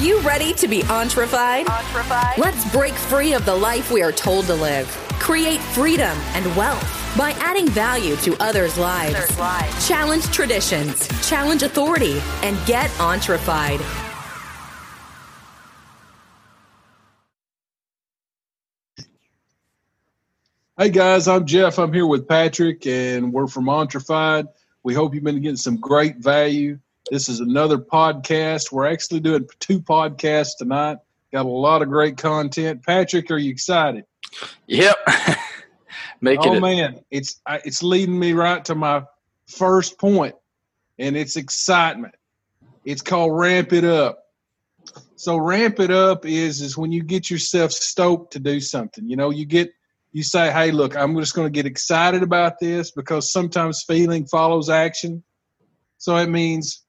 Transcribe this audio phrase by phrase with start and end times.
[0.00, 1.66] you ready to be entrefied?
[2.38, 4.86] Let's break free of the life we are told to live.
[5.18, 9.36] Create freedom and wealth by adding value to others' lives.
[9.86, 13.80] Challenge traditions, challenge authority, and get entrefied.
[20.78, 21.78] Hey guys, I'm Jeff.
[21.78, 24.46] I'm here with Patrick, and we're from Entrefied.
[24.82, 26.78] We hope you've been getting some great value.
[27.10, 28.70] This is another podcast.
[28.70, 30.98] We're actually doing two podcasts tonight.
[31.32, 32.84] Got a lot of great content.
[32.84, 34.04] Patrick, are you excited?
[34.68, 34.96] Yep.
[36.20, 36.60] Making oh it.
[36.60, 39.02] man, it's it's leading me right to my
[39.48, 40.36] first point,
[41.00, 42.14] and it's excitement.
[42.84, 44.26] It's called ramp it up.
[45.16, 49.08] So ramp it up is is when you get yourself stoked to do something.
[49.08, 49.72] You know, you get
[50.12, 54.26] you say, "Hey, look, I'm just going to get excited about this because sometimes feeling
[54.26, 55.24] follows action."
[55.98, 56.84] So it means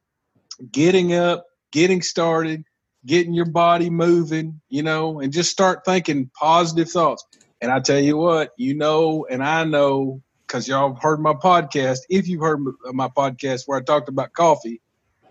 [0.72, 2.64] getting up, getting started,
[3.06, 7.26] getting your body moving, you know, and just start thinking positive thoughts.
[7.62, 12.00] And I tell you what, you know, and I know because y'all heard my podcast.
[12.10, 12.60] If you've heard
[12.92, 14.82] my podcast where I talked about coffee,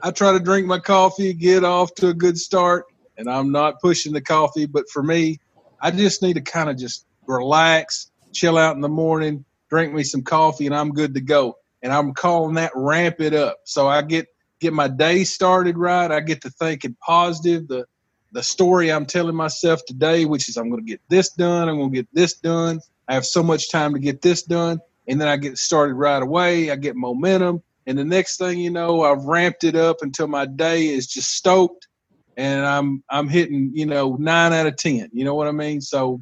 [0.02, 2.86] I try to drink my coffee, get off to a good start,
[3.18, 4.64] and I'm not pushing the coffee.
[4.64, 5.38] But for me,
[5.78, 10.04] I just need to kind of just relax, chill out in the morning, drink me
[10.04, 11.58] some coffee, and I'm good to go.
[11.82, 13.58] And I'm calling that ramp it up.
[13.64, 14.26] So I get
[14.60, 16.10] get my day started right.
[16.10, 17.68] I get to thinking positive.
[17.68, 17.86] The
[18.32, 21.78] the story I'm telling myself today, which is I'm going to get this done, I'm
[21.78, 22.80] going to get this done.
[23.08, 26.22] I have so much time to get this done, and then I get started right
[26.22, 26.70] away.
[26.70, 30.46] I get momentum, and the next thing you know, I've ramped it up until my
[30.46, 31.88] day is just stoked,
[32.36, 35.10] and I'm I'm hitting you know nine out of ten.
[35.12, 35.80] You know what I mean?
[35.80, 36.20] So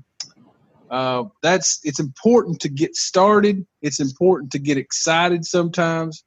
[0.90, 3.66] uh, that's it's important to get started.
[3.82, 6.24] It's important to get excited sometimes,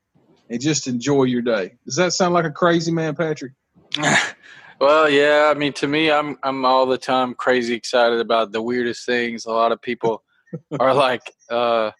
[0.52, 1.72] and just enjoy your day.
[1.86, 3.54] Does that sound like a crazy man, Patrick?
[4.80, 5.52] well, yeah.
[5.54, 9.46] I mean, to me, I'm I'm all the time crazy excited about the weirdest things.
[9.46, 10.24] A lot of people
[10.80, 11.92] are like, uh,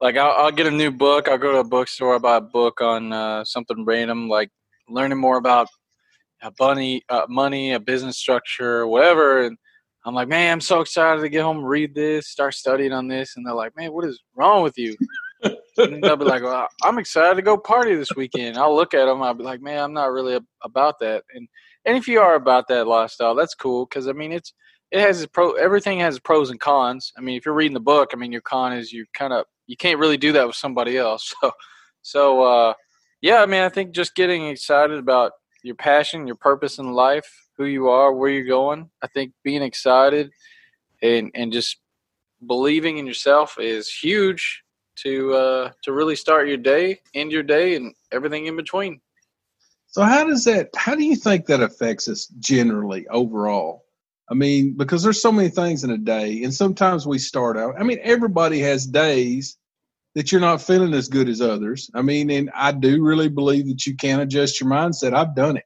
[0.00, 1.26] like I'll, I'll get a new book.
[1.28, 4.50] I'll go to a bookstore, I'll buy a book on uh, something random, like
[4.88, 5.68] learning more about
[6.42, 9.44] a bunny, uh, money, a business structure, whatever.
[9.44, 9.56] And
[10.04, 13.08] I'm like, man, I'm so excited to get home and read this, start studying on
[13.08, 13.36] this.
[13.36, 14.94] And they're like, man, what is wrong with you?
[15.78, 18.56] And they'll be like, well, I'm excited to go party this weekend.
[18.56, 19.22] I'll look at them.
[19.22, 21.24] I'll be like, man, I'm not really about that.
[21.34, 21.48] And
[21.84, 24.52] and if you are about that lifestyle, that's cool because I mean, it's
[24.90, 25.52] it has its pro.
[25.52, 27.12] Everything has pros and cons.
[27.16, 29.46] I mean, if you're reading the book, I mean, your con is you kind of
[29.66, 31.34] you can't really do that with somebody else.
[31.42, 31.52] So
[32.02, 32.74] so uh,
[33.20, 35.32] yeah, I mean, I think just getting excited about
[35.64, 38.90] your passion, your purpose in life, who you are, where you're going.
[39.02, 40.30] I think being excited
[41.02, 41.78] and and just
[42.46, 44.62] believing in yourself is huge
[45.02, 49.00] to uh, to really start your day, end your day, and everything in between.
[49.86, 50.70] So how does that?
[50.76, 53.84] How do you think that affects us generally overall?
[54.30, 57.74] I mean, because there's so many things in a day, and sometimes we start out.
[57.78, 59.56] I mean, everybody has days
[60.16, 61.90] that you're not feeling as good as others.
[61.94, 65.14] I mean, and I do really believe that you can adjust your mindset.
[65.14, 65.64] I've done it.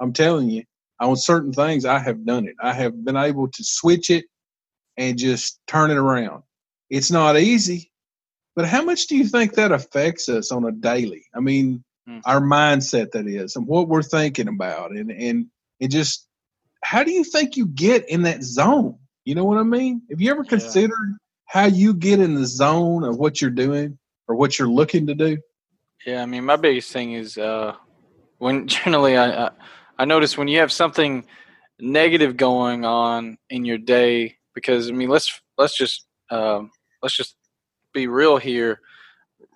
[0.00, 0.64] I'm telling you,
[0.98, 2.56] on certain things, I have done it.
[2.60, 4.24] I have been able to switch it
[4.96, 6.42] and just turn it around.
[6.90, 7.91] It's not easy,
[8.54, 11.24] but how much do you think that affects us on a daily?
[11.34, 12.18] I mean, Hmm.
[12.26, 15.46] our mindset that is, and what we're thinking about, and and
[15.80, 16.26] it just
[16.82, 18.98] how do you think you get in that zone?
[19.24, 20.02] You know what I mean?
[20.10, 20.48] Have you ever Yeah.
[20.48, 25.06] considered how you get in the zone of what you're doing or what you're looking
[25.06, 25.38] to do?
[26.06, 27.74] Yeah, I mean, my biggest thing is uh,
[28.38, 29.50] when generally I, I
[29.98, 31.24] I notice when you have something
[31.78, 36.70] negative going on in your day because I mean let's let's just um,
[37.02, 37.36] let's just
[37.92, 38.80] be real here.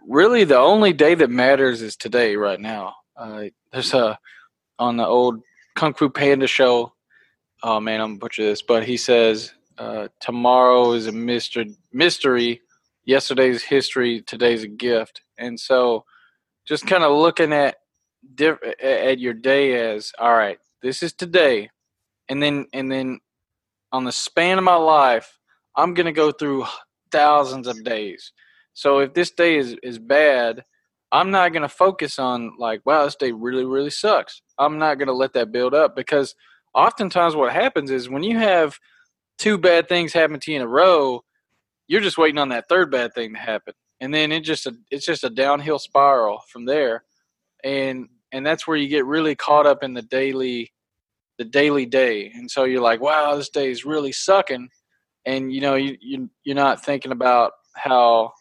[0.07, 2.95] Really, the only day that matters is today, right now.
[3.17, 4.19] Uh, there's a
[4.79, 5.43] on the old
[5.75, 6.93] Kung Fu Panda show.
[7.63, 11.75] Oh man, I'm butcher this, but he says uh, tomorrow is a mystery.
[11.93, 12.63] Mystery.
[13.05, 14.23] Yesterday's history.
[14.23, 15.23] Today's a gift.
[15.39, 16.05] And so,
[16.67, 17.77] just kind of looking at
[18.35, 20.59] diff- at your day as all right.
[20.83, 21.71] This is today,
[22.29, 23.21] and then and then
[23.93, 25.39] on the span of my life,
[25.77, 26.67] I'm gonna go through
[27.11, 28.33] thousands of days.
[28.75, 30.65] So if this day is is bad,
[31.13, 34.43] I'm not gonna focus on like, wow, this day really really sucks.
[34.59, 36.35] I'm not gonna let that build up because
[36.75, 38.79] oftentimes what happens is when you have
[39.39, 41.23] two bad things happen to you in a row,
[41.89, 45.07] you're just waiting on that third bad thing to happen, and then it just it's
[45.07, 47.05] just a downhill spiral from there,
[47.65, 50.73] and and that's where you get really caught up in the daily
[51.39, 54.69] the daily day, and so you're like, wow, this day is really sucking,
[55.27, 58.33] and you know you, you you're not thinking about how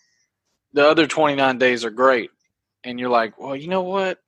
[0.71, 2.29] the other 29 days are great,
[2.83, 4.19] and you're like, well, you know what,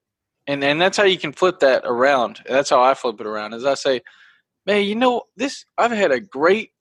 [0.48, 2.42] and and that's how you can flip that around.
[2.48, 3.54] That's how I flip it around.
[3.54, 4.02] As I say,
[4.66, 5.64] man, you know this.
[5.78, 6.72] I've had a great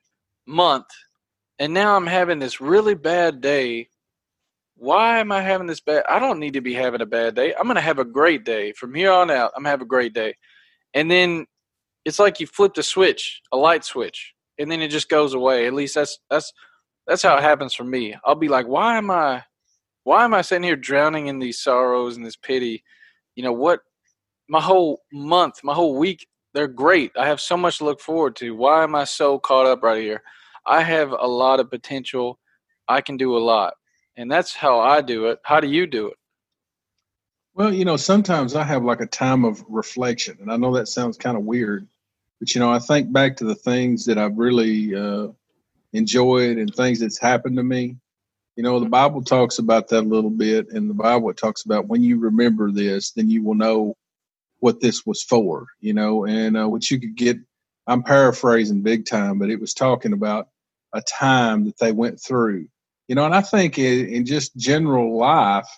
[0.47, 0.87] month,
[1.59, 3.89] and now I'm having this really bad day.
[4.79, 6.05] Why am I having this bad?
[6.09, 7.55] I don't need to be having a bad day.
[7.55, 9.53] I'm going to have a great day from here on out.
[9.57, 10.35] I'm going to have a great day,
[10.95, 11.47] and then
[12.07, 15.67] it's like you flip the switch, a light switch, and then it just goes away.
[15.67, 16.53] At least that's that's
[17.07, 18.15] that's how it happens for me.
[18.25, 19.45] I'll be like, why am I,
[20.05, 22.83] why am I sitting here drowning in these sorrows and this pity?
[23.37, 23.81] You know what?
[24.49, 27.13] My whole month, my whole week, they're great.
[27.17, 28.57] I have so much to look forward to.
[28.57, 30.23] Why am I so caught up right here?
[30.67, 32.39] I have a lot of potential.
[32.89, 33.75] I can do a lot.
[34.17, 35.39] And that's how I do it.
[35.45, 36.17] How do you do it?
[37.55, 40.89] Well, you know, sometimes I have like a time of reflection, and I know that
[40.89, 41.89] sounds kind of weird,
[42.41, 45.29] but you know, I think back to the things that I've really uh,
[45.93, 47.97] enjoyed and things that's happened to me.
[48.57, 51.89] You know, the Bible talks about that a little bit, and the Bible talks about
[51.89, 53.95] when you remember this, then you will know
[54.61, 55.67] what this was for.
[55.81, 57.39] You know, and uh, what you could get.
[57.87, 60.49] I'm paraphrasing big time, but it was talking about
[60.93, 62.67] a time that they went through.
[63.09, 65.69] You know, and I think in, in just general life,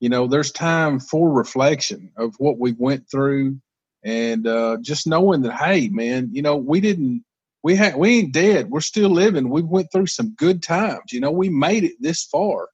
[0.00, 3.58] you know, there's time for reflection of what we went through,
[4.04, 7.24] and uh, just knowing that, hey, man, you know, we didn't
[7.62, 8.70] we ha- we ain't dead.
[8.70, 9.48] We're still living.
[9.48, 11.12] We went through some good times.
[11.12, 12.68] You know, we made it this far.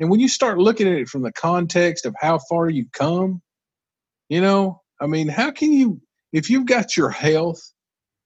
[0.00, 3.40] And when you start looking at it from the context of how far you've come,
[4.28, 6.00] you know, I mean, how can you
[6.32, 7.62] if you've got your health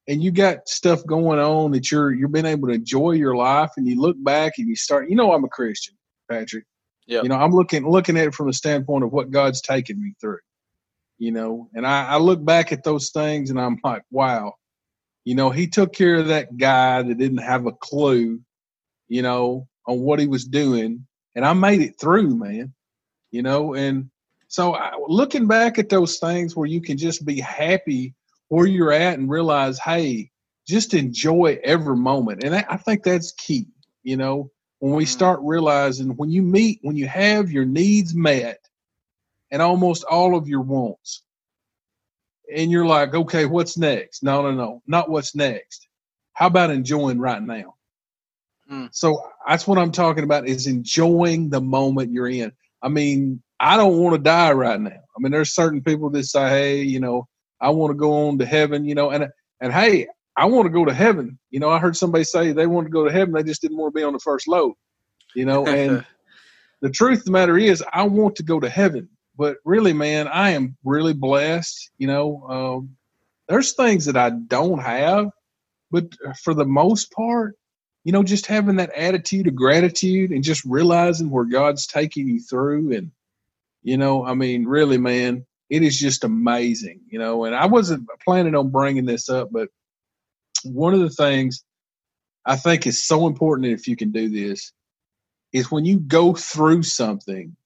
[0.08, 3.70] and you got stuff going on that you're you're being able to enjoy your life
[3.76, 5.96] and you look back and you start you know I'm a Christian,
[6.30, 6.64] Patrick.
[7.06, 7.22] Yeah.
[7.22, 10.14] You know, I'm looking looking at it from the standpoint of what God's taken me
[10.20, 10.38] through.
[11.18, 14.54] You know, and I, I look back at those things and I'm like, wow,
[15.24, 18.40] you know, he took care of that guy that didn't have a clue,
[19.08, 21.06] you know, on what he was doing.
[21.34, 22.74] And I made it through, man,
[23.30, 24.10] you know, and
[24.48, 28.14] so I, looking back at those things where you can just be happy
[28.48, 30.30] where you're at and realize, hey,
[30.66, 32.44] just enjoy every moment.
[32.44, 33.66] And I think that's key,
[34.02, 35.10] you know, when we mm-hmm.
[35.10, 38.60] start realizing when you meet, when you have your needs met
[39.50, 41.22] and almost all of your wants,
[42.54, 44.22] and you're like, okay, what's next?
[44.22, 45.88] No, no, no, not what's next.
[46.32, 47.75] How about enjoying right now?
[48.70, 48.88] Mm.
[48.93, 52.52] So that's what I'm talking about is enjoying the moment you're in.
[52.82, 54.90] I mean, I don't want to die right now.
[54.90, 57.26] I mean, there's certain people that say, hey, you know,
[57.60, 59.28] I want to go on to heaven, you know, and
[59.60, 61.38] and hey, I want to go to heaven.
[61.50, 63.78] You know, I heard somebody say they want to go to heaven, they just didn't
[63.78, 64.75] want to be on the first load.
[65.34, 66.04] You know, and
[66.82, 70.28] the truth of the matter is, I want to go to heaven but really, man,
[70.28, 71.90] I am really blessed.
[71.98, 72.96] You know, um,
[73.48, 75.30] there's things that I don't have,
[75.90, 76.06] but
[76.42, 77.56] for the most part,
[78.04, 82.40] you know, just having that attitude of gratitude and just realizing where God's taking you
[82.40, 82.92] through.
[82.92, 83.10] And,
[83.82, 87.44] you know, I mean, really, man, it is just amazing, you know.
[87.44, 89.68] And I wasn't planning on bringing this up, but
[90.64, 91.64] one of the things
[92.44, 94.72] I think is so important if you can do this
[95.52, 97.56] is when you go through something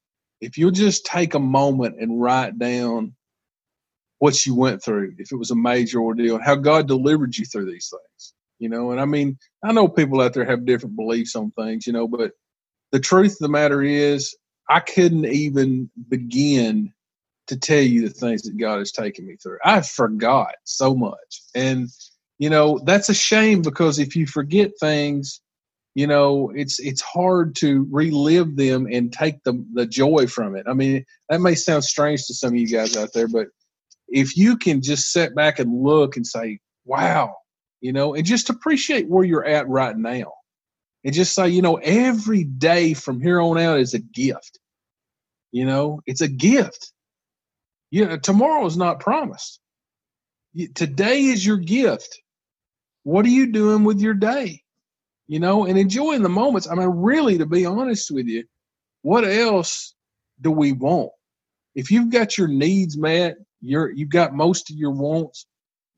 [0.41, 3.15] if you'll just take a moment and write down
[4.19, 7.67] what you went through, if it was a major ordeal, how God delivered you through
[7.71, 8.93] these things, you know.
[8.93, 12.07] And I mean, I know people out there have different beliefs on things, you know,
[12.09, 12.33] but
[12.93, 14.37] the truth of the matter is,
[14.69, 16.93] I couldn't even begin
[17.49, 19.59] to tell you the things that God has taken me through.
[19.65, 21.43] I forgot so much.
[21.55, 21.89] And,
[22.39, 25.41] you know, that's a shame because if you forget things,
[25.95, 30.67] you know it's it's hard to relive them and take the the joy from it.
[30.69, 33.49] I mean that may sound strange to some of you guys out there but
[34.09, 37.35] if you can just sit back and look and say wow
[37.81, 40.33] you know and just appreciate where you're at right now
[41.05, 44.59] and just say you know every day from here on out is a gift.
[45.53, 46.93] You know it's a gift.
[47.91, 49.61] You know tomorrow is not promised.
[50.75, 52.21] Today is your gift.
[53.05, 54.63] What are you doing with your day
[55.31, 56.67] you know, and enjoying the moments.
[56.69, 58.43] I mean, really, to be honest with you,
[59.03, 59.95] what else
[60.41, 61.13] do we want?
[61.77, 65.47] If you've got your needs met, you're you've got most of your wants,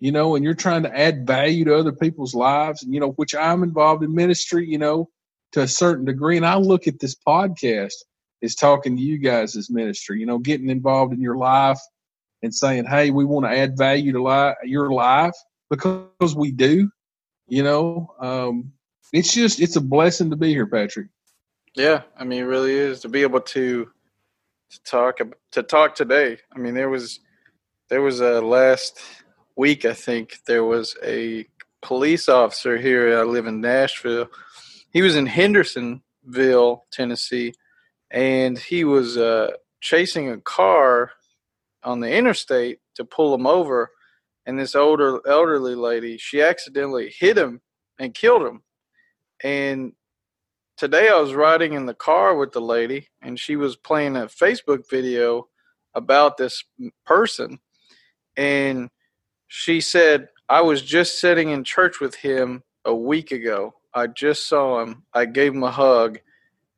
[0.00, 3.12] you know, and you're trying to add value to other people's lives, and you know,
[3.12, 5.08] which I'm involved in ministry, you know,
[5.52, 6.36] to a certain degree.
[6.36, 7.94] And I look at this podcast
[8.42, 11.80] as talking to you guys as ministry, you know, getting involved in your life
[12.42, 15.36] and saying, Hey, we want to add value to li- your life
[15.70, 16.90] because we do,
[17.48, 18.14] you know.
[18.20, 18.72] Um,
[19.12, 21.08] it's just it's a blessing to be here, Patrick.
[21.74, 23.90] Yeah, I mean, it really is to be able to
[24.70, 25.18] to talk
[25.52, 26.38] to talk today.
[26.54, 27.20] I mean, there was
[27.88, 29.00] there was a last
[29.56, 29.84] week.
[29.84, 31.46] I think there was a
[31.82, 33.18] police officer here.
[33.18, 34.28] I live in Nashville.
[34.92, 37.54] He was in Hendersonville, Tennessee,
[38.10, 41.12] and he was uh, chasing a car
[41.84, 43.90] on the interstate to pull him over,
[44.46, 47.60] and this older elderly lady she accidentally hit him
[47.98, 48.62] and killed him.
[49.42, 49.92] And
[50.76, 54.26] today I was riding in the car with the lady, and she was playing a
[54.26, 55.48] Facebook video
[55.94, 56.64] about this
[57.04, 57.58] person,
[58.36, 58.90] and
[59.48, 63.74] she said, "I was just sitting in church with him a week ago.
[63.94, 65.04] I just saw him.
[65.12, 66.20] I gave him a hug."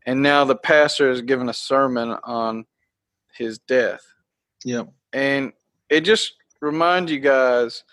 [0.07, 2.67] And now the pastor is giving a sermon on
[3.33, 4.05] his death.
[4.65, 4.89] Yep.
[5.13, 5.53] And
[5.89, 7.85] it just reminds you guys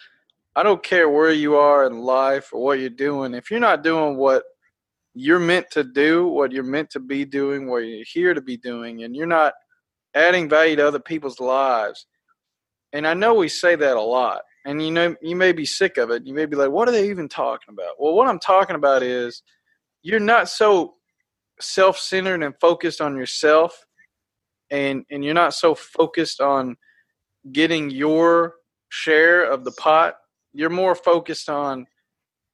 [0.56, 3.34] I don't care where you are in life or what you're doing.
[3.34, 4.44] If you're not doing what
[5.14, 8.58] you're meant to do, what you're meant to be doing, what you're here to be
[8.58, 9.54] doing, and you're not
[10.16, 12.06] adding value to other people's lives.
[12.94, 14.42] And I know we say that a lot.
[14.66, 16.26] And you know, you may be sick of it.
[16.26, 17.96] You may be like, what are they even talking about?
[18.00, 19.42] Well, what I'm talking about is
[20.04, 20.96] you're not so
[21.60, 23.86] self centered and focused on yourself
[24.72, 26.76] and and you're not so focused on
[27.52, 28.56] getting your
[28.90, 30.16] share of the pot
[30.54, 31.86] you're more focused on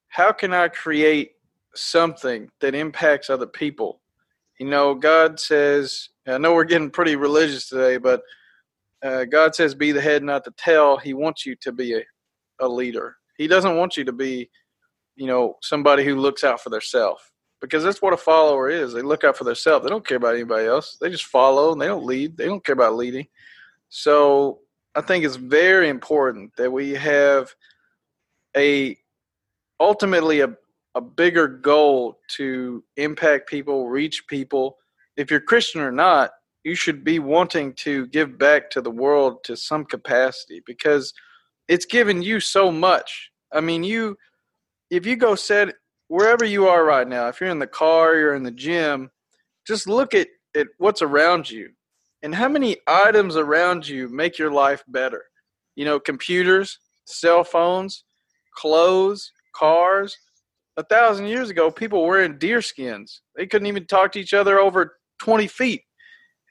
[0.09, 1.31] how can i create
[1.77, 4.01] something that impacts other people
[4.59, 8.21] you know god says i know we're getting pretty religious today but
[9.03, 12.01] uh, god says be the head not the tail he wants you to be a,
[12.59, 14.49] a leader he doesn't want you to be
[15.15, 17.21] you know somebody who looks out for themselves
[17.61, 18.93] because that's what a follower is.
[18.93, 19.83] They look out for themselves.
[19.83, 20.97] They don't care about anybody else.
[20.99, 22.37] They just follow and they don't lead.
[22.37, 23.27] They don't care about leading.
[23.89, 24.59] So
[24.95, 27.53] I think it's very important that we have
[28.55, 28.97] a
[29.79, 30.55] ultimately a,
[30.95, 34.77] a bigger goal to impact people, reach people.
[35.15, 36.31] If you're Christian or not,
[36.63, 41.13] you should be wanting to give back to the world to some capacity because
[41.67, 43.31] it's given you so much.
[43.53, 44.17] I mean, you
[44.89, 45.75] if you go set
[46.07, 49.11] wherever you are right now, if you're in the car, you're in the gym,
[49.65, 51.69] just look at, at what's around you
[52.23, 55.23] and how many items around you make your life better.
[55.75, 58.03] You know, computers, cell phones,
[58.55, 60.17] clothes, cars.
[60.77, 63.21] A thousand years ago, people were in deer skins.
[63.35, 65.81] They couldn't even talk to each other over 20 feet.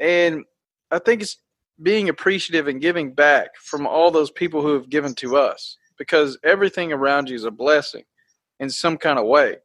[0.00, 0.45] And
[0.90, 1.38] I think it's
[1.83, 6.38] being appreciative and giving back from all those people who have given to us because
[6.42, 8.04] everything around you is a blessing
[8.61, 9.56] in some kind of way.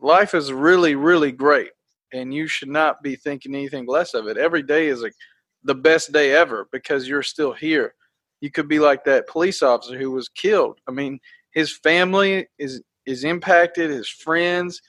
[0.00, 1.70] Life is really, really great,
[2.12, 4.36] and you should not be thinking anything less of it.
[4.36, 5.14] Every day is like
[5.62, 7.94] the best day ever because you're still here.
[8.40, 10.78] You could be like that police officer who was killed.
[10.86, 11.18] I mean,
[11.52, 14.80] his family is is impacted, his friends,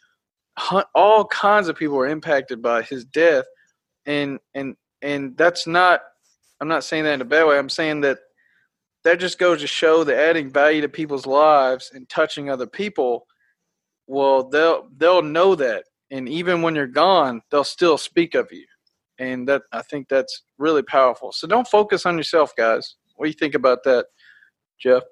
[0.96, 3.46] all kinds of people are impacted by his death,
[4.06, 6.02] and and and that's not.
[6.62, 7.58] I'm not saying that in a bad way.
[7.58, 8.20] I'm saying that
[9.06, 13.28] that just goes to show that adding value to people's lives and touching other people
[14.08, 15.86] well they'll they'll know that.
[16.12, 18.66] And even when you're gone they'll still speak of you.
[19.18, 21.32] And that i think that's really powerful.
[21.32, 22.96] So don't focus on yourself guys.
[23.16, 24.08] What do you think about that
[24.80, 25.04] jeff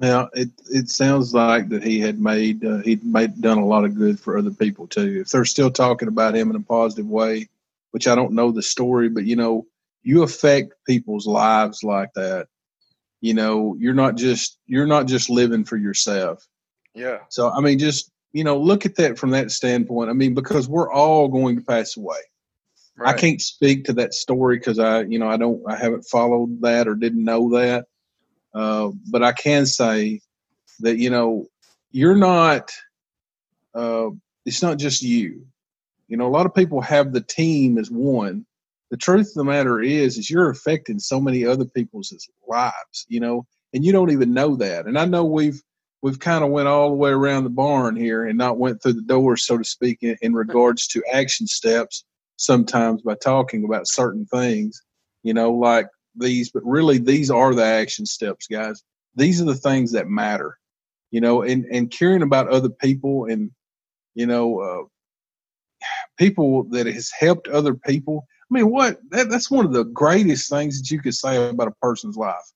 [0.00, 3.84] now it it sounds like that he had made uh, he'd made done a lot
[3.84, 7.06] of good for other people too if they're still talking about him in a positive
[7.06, 7.48] way
[7.90, 9.66] which i don't know the story but you know
[10.02, 12.48] you affect people's lives like that
[13.20, 16.46] you know you're not just you're not just living for yourself
[16.94, 20.10] yeah so i mean just you know, look at that from that standpoint.
[20.10, 22.18] I mean, because we're all going to pass away.
[22.96, 23.14] Right.
[23.14, 26.62] I can't speak to that story because I, you know, I don't, I haven't followed
[26.62, 27.86] that or didn't know that.
[28.58, 30.20] Uh, but I can say
[30.80, 31.46] that, you know,
[31.92, 32.72] you're not,
[33.72, 34.08] uh,
[34.44, 35.46] it's not just you.
[36.08, 38.44] You know, a lot of people have the team as one.
[38.90, 42.12] The truth of the matter is, is you're affecting so many other people's
[42.48, 44.86] lives, you know, and you don't even know that.
[44.86, 45.62] And I know we've,
[46.02, 48.94] we've kind of went all the way around the barn here and not went through
[48.94, 52.04] the door, so to speak, in, in regards to action steps.
[52.38, 54.82] Sometimes by talking about certain things,
[55.22, 55.86] you know, like
[56.18, 58.82] these, but really these are the action steps, guys.
[59.14, 60.58] These are the things that matter,
[61.10, 63.50] you know, and and caring about other people and
[64.14, 64.84] you know, uh,
[66.18, 68.26] people that has helped other people.
[68.50, 71.68] I mean, what that, that's one of the greatest things that you could say about
[71.68, 72.52] a person's life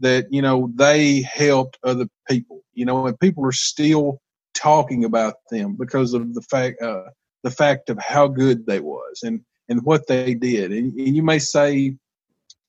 [0.00, 4.20] that you know they helped other people you know and people are still
[4.54, 7.04] talking about them because of the fact uh,
[7.42, 11.22] the fact of how good they was and and what they did and, and you
[11.22, 11.96] may say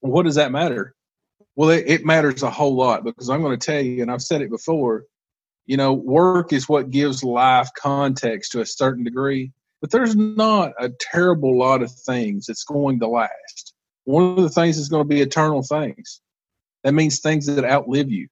[0.07, 0.93] what does that matter
[1.55, 4.21] well it, it matters a whole lot because i'm going to tell you and i've
[4.21, 5.03] said it before
[5.65, 10.71] you know work is what gives life context to a certain degree but there's not
[10.79, 15.03] a terrible lot of things that's going to last one of the things is going
[15.03, 16.21] to be eternal things
[16.85, 18.27] that means things that outlive you,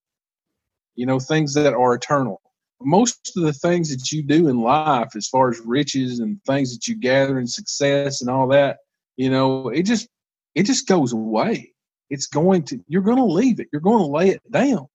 [0.93, 2.39] you know, things that are eternal.
[2.79, 6.71] Most of the things that you do in life, as far as riches and things
[6.71, 8.77] that you gather and success and all that,
[9.17, 10.07] you know, it just
[10.55, 11.73] it just goes away.
[12.09, 13.67] it's going to you're going to leave it.
[13.71, 14.87] You're going to lay it down.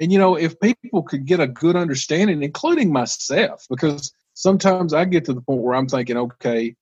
[0.00, 5.04] And you know, if people could get a good understanding, including myself, because sometimes I
[5.04, 6.74] get to the point where I'm thinking, okay,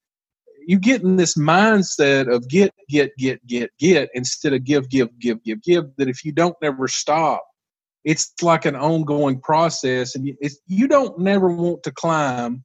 [0.66, 5.16] you get in this mindset of get, get, get, get, get instead of give, give,
[5.18, 5.84] give, give, give.
[5.96, 7.44] That if you don't never stop,
[8.04, 12.64] it's like an ongoing process, and you, you don't never want to climb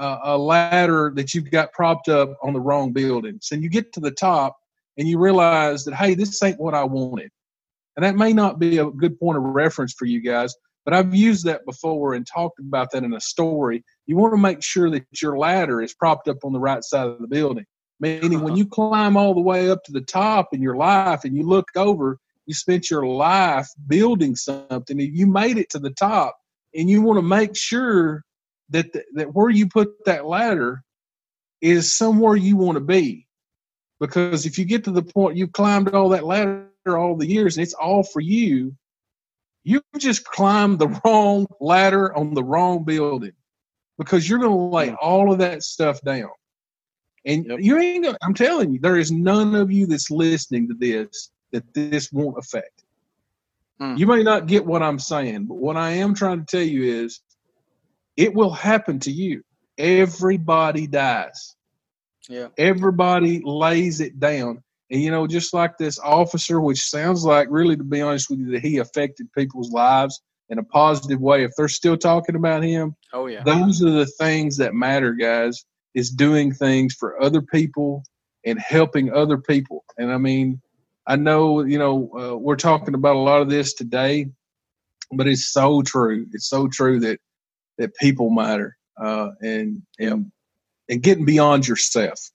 [0.00, 3.38] a, a ladder that you've got propped up on the wrong building.
[3.40, 4.56] So you get to the top,
[4.96, 7.30] and you realize that hey, this ain't what I wanted,
[7.96, 10.54] and that may not be a good point of reference for you guys.
[10.84, 13.84] But I've used that before and talked about that in a story.
[14.06, 17.06] You want to make sure that your ladder is propped up on the right side
[17.06, 17.66] of the building.
[18.00, 18.56] Meaning, when uh-huh.
[18.56, 21.68] you climb all the way up to the top in your life and you look
[21.76, 26.34] over, you spent your life building something and you made it to the top.
[26.74, 28.24] And you want to make sure
[28.70, 30.82] that, that where you put that ladder
[31.60, 33.26] is somewhere you want to be.
[33.98, 37.56] Because if you get to the point you've climbed all that ladder all the years
[37.56, 38.74] and it's all for you,
[39.62, 43.32] you just climbed the wrong ladder on the wrong building
[43.98, 46.30] because you're going to lay all of that stuff down.
[47.26, 50.74] And you ain't gonna, I'm telling you, there is none of you that's listening to
[50.74, 52.82] this that this won't affect.
[53.78, 53.96] Hmm.
[53.96, 57.04] You may not get what I'm saying, but what I am trying to tell you
[57.04, 57.20] is
[58.16, 59.42] it will happen to you.
[59.78, 61.56] Everybody dies.
[62.28, 62.48] Yeah.
[62.58, 64.62] Everybody lays it down.
[64.90, 68.40] And you know, just like this officer, which sounds like really, to be honest with
[68.40, 71.44] you, that he affected people's lives in a positive way.
[71.44, 75.64] If they're still talking about him, oh yeah, those are the things that matter, guys.
[75.92, 78.04] Is doing things for other people
[78.46, 79.84] and helping other people.
[79.98, 80.60] And I mean,
[81.04, 84.26] I know you know uh, we're talking about a lot of this today,
[85.12, 86.26] but it's so true.
[86.32, 87.18] It's so true that
[87.80, 90.30] that people matter uh, and and
[90.88, 92.30] and getting beyond yourself.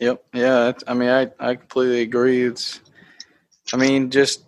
[0.00, 0.24] Yep.
[0.34, 0.72] Yeah.
[0.88, 2.42] I mean, I, I completely agree.
[2.42, 2.80] It's,
[3.72, 4.44] I mean, just,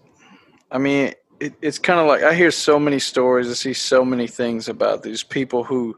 [0.72, 3.48] I mean, it, it's kind of like I hear so many stories.
[3.48, 5.96] I see so many things about these people who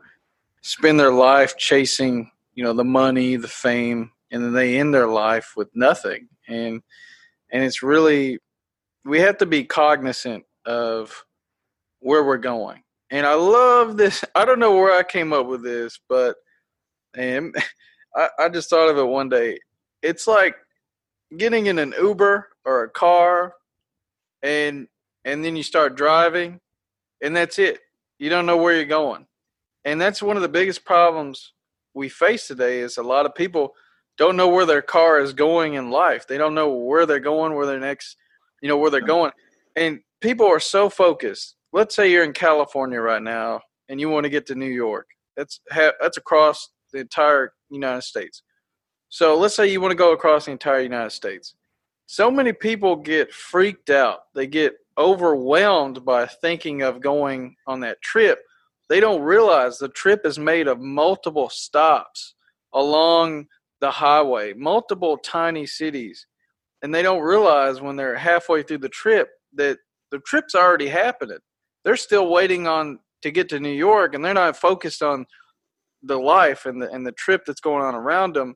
[0.60, 5.08] spend their life chasing, you know, the money, the fame, and then they end their
[5.08, 6.28] life with nothing.
[6.46, 6.82] And,
[7.50, 8.38] and it's really,
[9.04, 11.24] we have to be cognizant of
[12.00, 12.82] where we're going.
[13.10, 14.24] And I love this.
[14.34, 16.36] I don't know where I came up with this, but,
[17.16, 17.54] and
[18.16, 19.58] I, I just thought of it one day.
[20.02, 20.54] It's like
[21.36, 23.54] getting in an Uber or a car
[24.42, 24.88] and
[25.24, 26.60] and then you start driving
[27.22, 27.80] and that's it.
[28.18, 29.26] You don't know where you're going.
[29.84, 31.52] And that's one of the biggest problems
[31.94, 33.74] we face today is a lot of people
[34.16, 36.26] don't know where their car is going in life.
[36.26, 38.16] They don't know where they're going, where their next,
[38.60, 39.32] you know, where they're going.
[39.76, 41.56] And people are so focused.
[41.72, 45.06] Let's say you're in California right now and you want to get to New York.
[45.36, 45.60] That's
[46.00, 48.42] that's across the entire United States.
[49.10, 51.54] So let's say you want to go across the entire United States.
[52.06, 54.20] So many people get freaked out.
[54.34, 58.40] They get overwhelmed by thinking of going on that trip.
[58.88, 62.34] They don't realize the trip is made of multiple stops
[62.72, 63.46] along
[63.80, 66.26] the highway, multiple tiny cities.
[66.82, 69.78] And they don't realize when they're halfway through the trip that
[70.10, 71.38] the trip's already happening.
[71.84, 75.26] They're still waiting on to get to New York and they're not focused on
[76.02, 78.54] the life and the and the trip that's going on around them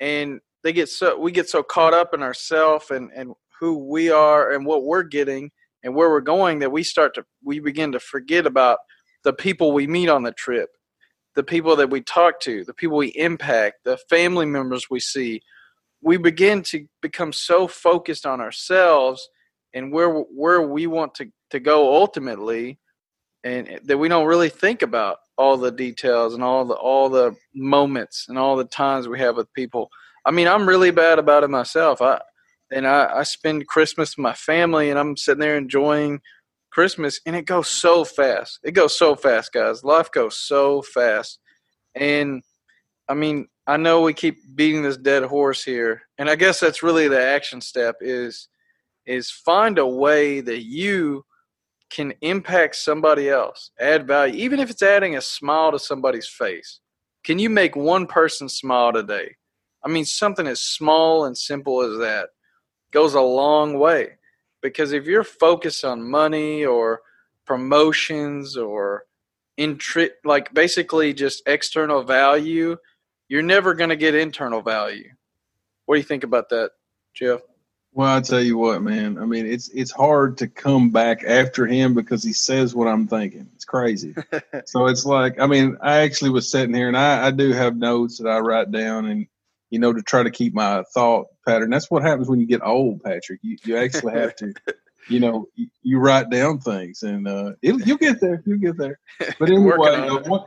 [0.00, 4.10] and they get so we get so caught up in ourself and and who we
[4.10, 5.50] are and what we're getting
[5.84, 8.78] and where we're going that we start to we begin to forget about
[9.24, 10.70] the people we meet on the trip
[11.38, 15.40] the people that we talk to the people we impact the family members we see.
[16.02, 19.28] We begin to become so focused on ourselves
[19.74, 22.78] and where where we want to to go ultimately
[23.44, 27.34] and that we don't really think about all the details and all the all the
[27.54, 29.88] moments and all the times we have with people.
[30.24, 32.02] I mean, I'm really bad about it myself.
[32.02, 32.20] I
[32.70, 36.20] and I, I spend Christmas with my family and I'm sitting there enjoying
[36.70, 38.58] Christmas and it goes so fast.
[38.62, 39.84] It goes so fast, guys.
[39.84, 41.38] Life goes so fast.
[41.94, 42.42] And
[43.08, 46.02] I mean, I know we keep beating this dead horse here.
[46.18, 48.48] And I guess that's really the action step is
[49.08, 51.24] is find a way that you
[51.90, 56.80] can impact somebody else, add value, even if it's adding a smile to somebody's face.
[57.24, 59.36] Can you make one person smile today?
[59.84, 62.28] I mean, something as small and simple as that
[62.90, 64.18] goes a long way.
[64.60, 67.00] Because if you're focused on money or
[67.46, 69.04] promotions or
[69.58, 72.76] intri- like basically just external value,
[73.28, 75.10] you're never going to get internal value.
[75.86, 76.72] What do you think about that,
[77.14, 77.40] Jeff?
[77.98, 79.18] Well, I tell you what, man.
[79.18, 83.08] I mean, it's it's hard to come back after him because he says what I'm
[83.08, 83.48] thinking.
[83.56, 84.14] It's crazy.
[84.66, 87.76] so it's like, I mean, I actually was sitting here, and I, I do have
[87.76, 89.26] notes that I write down, and
[89.70, 91.70] you know, to try to keep my thought pattern.
[91.70, 93.40] That's what happens when you get old, Patrick.
[93.42, 94.54] You you actually have to,
[95.08, 98.44] you know, you, you write down things, and uh, it, you'll get there.
[98.46, 99.00] You'll get there.
[99.40, 100.44] But anyway, uh, one,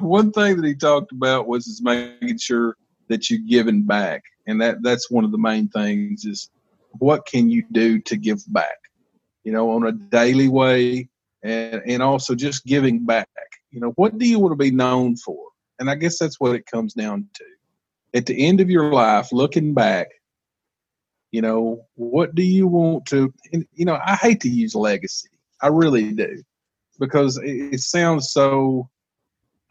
[0.00, 4.62] one thing that he talked about was is making sure that you're giving back, and
[4.62, 6.48] that that's one of the main things is
[6.92, 8.78] what can you do to give back,
[9.44, 11.08] you know, on a daily way,
[11.42, 13.28] and and also just giving back.
[13.70, 15.46] You know, what do you want to be known for?
[15.78, 17.44] And I guess that's what it comes down to
[18.14, 20.08] at the end of your life, looking back,
[21.30, 25.28] you know, what do you want to, you know, I hate to use legacy.
[25.62, 26.42] I really do
[26.98, 28.88] because it, it sounds so,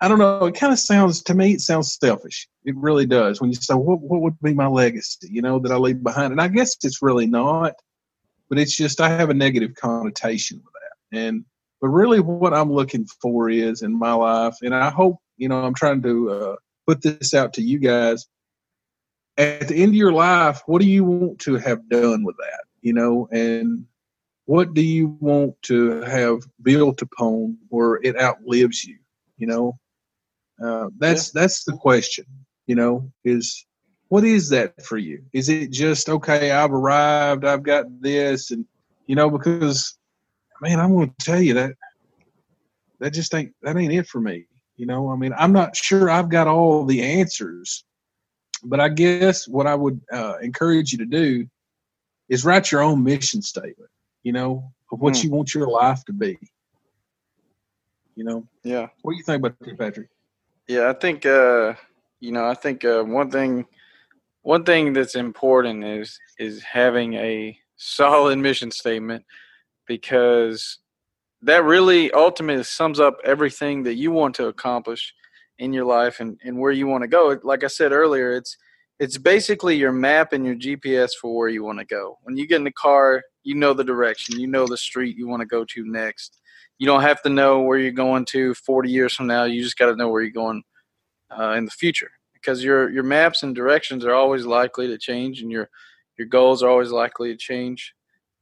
[0.02, 2.48] I don't know, it kind of sounds, to me, it sounds selfish.
[2.64, 3.42] It really does.
[3.42, 6.32] When you say, what, what would be my legacy, you know, that I leave behind?
[6.32, 7.74] And I guess it's really not,
[8.48, 11.20] but it's just, I have a negative connotation with that.
[11.20, 11.46] And,
[11.82, 15.62] but really what I'm looking for is in my life, and I hope, you know,
[15.62, 16.56] I'm trying to, uh,
[16.88, 18.26] put this out to you guys.
[19.38, 22.64] At the end of your life, what do you want to have done with that?
[22.82, 23.86] You know, and
[24.46, 28.98] what do you want to have built upon where it outlives you?
[29.38, 29.80] You know,
[30.64, 31.42] uh, that's yeah.
[31.42, 32.26] that's the question.
[32.68, 33.66] You know, is
[34.10, 35.24] what is that for you?
[35.34, 36.52] Is it just okay?
[36.52, 37.46] I've arrived.
[37.46, 38.66] I've got this, and
[39.08, 39.98] you know, because
[40.62, 41.74] man, I'm going to tell you that
[43.00, 44.46] that just ain't that ain't it for me.
[44.76, 47.84] You know, I mean, I'm not sure I've got all the answers,
[48.64, 51.48] but I guess what I would uh, encourage you to do
[52.30, 53.90] is write your own mission statement.
[54.24, 55.24] You know, of what mm.
[55.24, 56.38] you want your life to be.
[58.16, 58.48] You know.
[58.64, 58.88] Yeah.
[59.02, 60.10] What do you think about that, Patrick?
[60.70, 61.74] Yeah, I think uh,
[62.20, 63.66] you know, I think uh, one thing
[64.44, 69.26] one thing that's important is is having a solid mission statement
[69.88, 70.78] because
[71.42, 75.12] that really ultimately sums up everything that you want to accomplish
[75.58, 77.40] in your life and, and where you want to go.
[77.44, 78.56] Like I said earlier, it's
[79.00, 82.20] it's basically your map and your GPS for where you want to go.
[82.22, 85.28] When you get in the car, you know the direction, you know the street you
[85.28, 86.39] want to go to next.
[86.80, 89.44] You don't have to know where you're going to 40 years from now.
[89.44, 90.64] You just got to know where you're going
[91.38, 95.42] uh, in the future because your your maps and directions are always likely to change,
[95.42, 95.70] and your
[96.18, 97.94] your goals are always likely to change.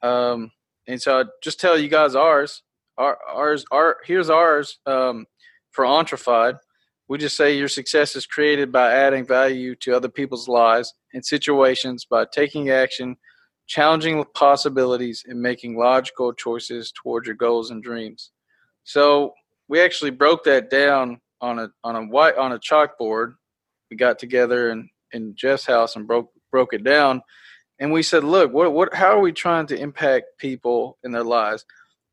[0.02, 0.52] Um,
[0.88, 2.64] and so I just tell you guys ours
[2.98, 5.26] our, ours, our here's ours um,
[5.72, 6.56] for Entrefied.
[7.08, 11.26] We just say your success is created by adding value to other people's lives and
[11.26, 13.16] situations by taking action,
[13.68, 18.32] challenging possibilities, and making logical choices towards your goals and dreams.
[18.84, 19.34] So
[19.68, 23.36] we actually broke that down on a on a white on a chalkboard.
[23.92, 27.22] We got together in, in Jeff's house and broke broke it down,
[27.80, 31.24] and we said, "Look, what what how are we trying to impact people in their
[31.24, 31.66] lives?"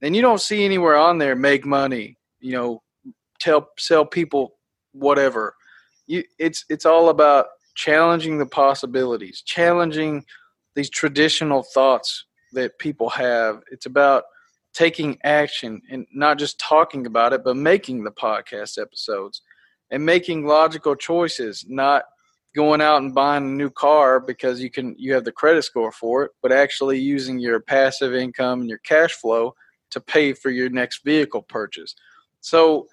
[0.05, 2.83] and you don't see anywhere on there make money you know
[3.41, 4.55] tell sell people
[4.93, 5.57] whatever
[6.07, 10.25] you it's it's all about challenging the possibilities challenging
[10.75, 14.25] these traditional thoughts that people have it's about
[14.73, 19.43] taking action and not just talking about it but making the podcast episodes
[19.91, 22.05] and making logical choices not
[22.55, 25.93] going out and buying a new car because you can you have the credit score
[25.93, 29.55] for it but actually using your passive income and your cash flow
[29.95, 31.95] to pay for your next vehicle purchase.
[32.41, 32.89] So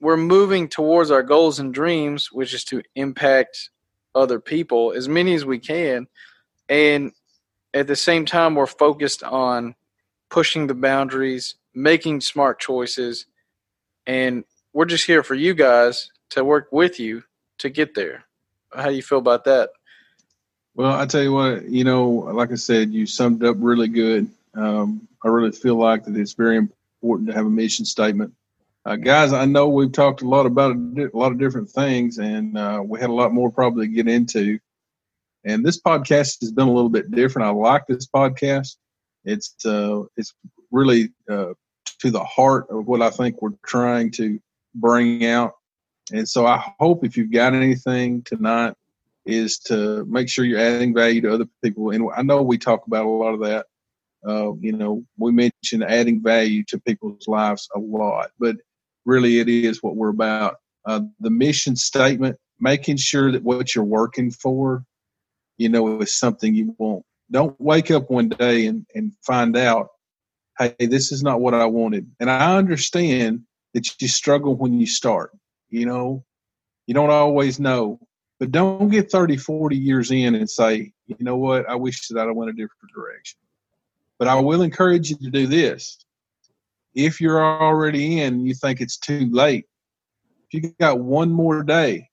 [0.00, 3.70] we're moving towards our goals and dreams, which is to impact
[4.14, 6.06] other people as many as we can.
[6.68, 7.12] And
[7.74, 9.74] at the same time, we're focused on
[10.30, 13.26] pushing the boundaries, making smart choices,
[14.06, 17.22] and we're just here for you guys to work with you
[17.58, 18.24] to get there.
[18.74, 19.70] How do you feel about that?
[20.74, 24.30] Well, I tell you what, you know, like I said, you summed up really good.
[24.54, 28.32] Um, I really feel like that it's very important to have a mission statement.
[28.84, 32.56] Uh, guys, I know we've talked a lot about a, lot of different things, and
[32.56, 34.58] uh, we had a lot more probably to get into.
[35.44, 37.48] And this podcast has been a little bit different.
[37.48, 38.76] I like this podcast.
[39.24, 40.34] It's uh, it's
[40.70, 41.54] really uh,
[42.00, 44.40] to the heart of what I think we're trying to
[44.74, 45.54] bring out.
[46.12, 48.74] And so I hope if you've got anything tonight,
[49.26, 51.90] is to make sure you're adding value to other people.
[51.90, 53.66] And I know we talk about a lot of that
[54.26, 58.56] uh, you know, we mentioned adding value to people's lives a lot, but
[59.04, 60.56] really it is what we're about.
[60.84, 64.84] Uh, the mission statement, making sure that what you're working for,
[65.58, 67.04] you know, is something you want.
[67.30, 69.88] Don't wake up one day and, and find out,
[70.58, 72.10] hey, this is not what I wanted.
[72.20, 73.42] And I understand
[73.74, 75.32] that you struggle when you start.
[75.68, 76.24] You know,
[76.86, 78.00] you don't always know,
[78.40, 82.26] but don't get 30, 40 years in and say, you know what, I wish that
[82.26, 83.38] I went a different direction.
[84.18, 85.98] But I will encourage you to do this.
[86.94, 89.66] If you're already in, you think it's too late.
[90.50, 92.08] If you got one more day,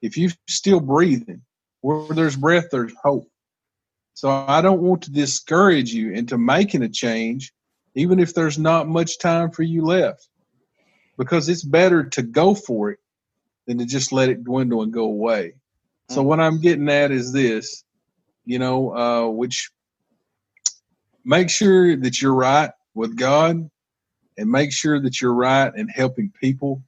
[0.00, 1.42] if you're still breathing,
[1.80, 3.28] Where there's breath, there's hope.
[4.14, 7.52] So I don't want to discourage you into making a change,
[7.94, 10.26] even if there's not much time for you left,
[11.18, 12.98] because it's better to go for it
[13.66, 15.54] than to just let it dwindle and go away.
[16.08, 17.84] So what I'm getting at is this,
[18.44, 19.70] you know, uh, which
[21.24, 23.68] make sure that you're right with God
[24.38, 26.82] and make sure that you're right in helping people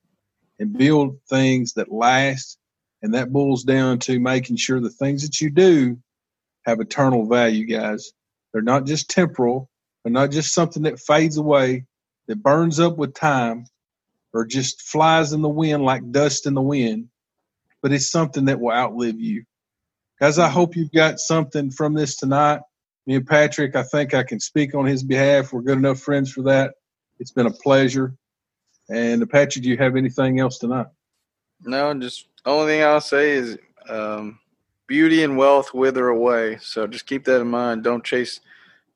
[0.58, 2.58] and build things that last.
[3.02, 5.98] And that boils down to making sure the things that you do
[6.66, 8.12] have eternal value, guys.
[8.52, 9.68] They're not just temporal,
[10.02, 11.84] they're not just something that fades away,
[12.26, 13.66] that burns up with time,
[14.32, 17.08] or just flies in the wind like dust in the wind,
[17.82, 19.44] but it's something that will outlive you.
[20.20, 22.60] Guys, I hope you've got something from this tonight.
[23.06, 25.52] Me and Patrick, I think I can speak on his behalf.
[25.52, 26.74] We're good enough friends for that.
[27.18, 28.14] It's been a pleasure.
[28.90, 30.86] And Patrick, do you have anything else tonight?
[31.60, 33.58] No, just only thing I'll say is
[33.88, 34.38] um,
[34.86, 36.58] beauty and wealth wither away.
[36.60, 37.84] So just keep that in mind.
[37.84, 38.40] Don't chase,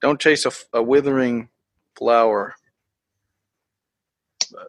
[0.00, 1.48] don't chase a, a withering
[1.96, 2.54] flower.